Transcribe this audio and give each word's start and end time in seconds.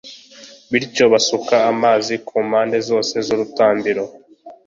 Bityo 0.71 1.05
basuka 1.13 1.55
amazi 1.71 2.13
ku 2.27 2.35
mpande 2.47 2.77
zose 2.89 3.13
zurutambiro 3.25 4.03